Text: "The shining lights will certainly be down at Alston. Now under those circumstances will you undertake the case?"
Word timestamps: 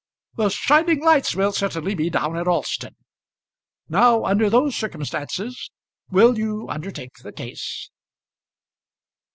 "The 0.35 0.49
shining 0.49 1.03
lights 1.05 1.35
will 1.35 1.51
certainly 1.51 1.93
be 1.93 2.09
down 2.09 2.35
at 2.35 2.47
Alston. 2.47 2.95
Now 3.87 4.25
under 4.25 4.49
those 4.49 4.75
circumstances 4.75 5.69
will 6.09 6.39
you 6.39 6.67
undertake 6.69 7.17
the 7.21 7.31
case?" 7.31 7.91